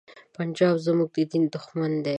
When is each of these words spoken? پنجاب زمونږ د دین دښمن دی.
پنجاب 0.35 0.75
زمونږ 0.85 1.09
د 1.15 1.17
دین 1.31 1.43
دښمن 1.53 1.91
دی. 2.05 2.09